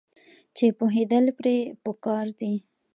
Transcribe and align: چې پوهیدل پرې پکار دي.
چې 0.55 0.65
پوهیدل 0.77 1.25
پرې 1.37 1.57
پکار 1.85 2.25
دي. 2.39 2.53